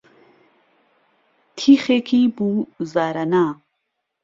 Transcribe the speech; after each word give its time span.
تیخێکی 1.57 2.21
بوو 2.35 2.55
زارهنا 2.91 3.45